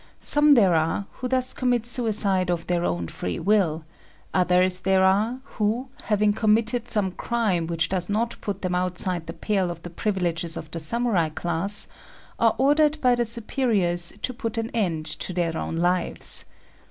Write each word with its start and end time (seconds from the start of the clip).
Some 0.19 0.55
there 0.55 0.73
are 0.73 1.05
who 1.17 1.27
thus 1.27 1.53
commit 1.53 1.85
suicide 1.85 2.49
of 2.49 2.65
their 2.65 2.83
own 2.83 3.07
free 3.07 3.37
will; 3.37 3.85
others 4.33 4.79
there 4.79 5.03
are 5.03 5.41
who, 5.43 5.89
having 6.05 6.33
committed 6.33 6.89
some 6.89 7.11
crime 7.11 7.67
which 7.67 7.87
does 7.87 8.09
not 8.09 8.35
put 8.41 8.63
them 8.63 8.73
outside 8.73 9.27
the 9.27 9.33
pale 9.33 9.69
of 9.69 9.83
the 9.83 9.91
privileges 9.91 10.57
of 10.57 10.71
the 10.71 10.79
Samurai 10.79 11.29
class, 11.29 11.87
are 12.39 12.55
ordered 12.57 12.99
by 12.99 13.13
their 13.13 13.25
superiors 13.25 14.11
to 14.23 14.33
put 14.33 14.57
an 14.57 14.71
end 14.71 15.05
to 15.05 15.33
their 15.33 15.55
own 15.55 15.75
lives. 15.75 16.45